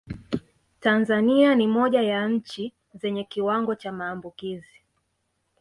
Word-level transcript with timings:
Tanzania 0.79 1.55
ni 1.55 1.67
moja 1.67 2.01
ya 2.01 2.27
nchi 2.27 2.73
zenye 2.93 3.23
kiwango 3.23 3.75
cha 3.75 3.91
maambukizi 3.91 4.81